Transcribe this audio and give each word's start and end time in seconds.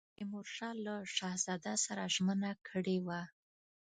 تیمورشاه 0.17 0.73
له 0.85 0.95
شهزاده 1.15 1.73
سره 1.85 2.03
ژمنه 2.15 2.51
کړې 2.67 2.97
وه. 3.07 3.21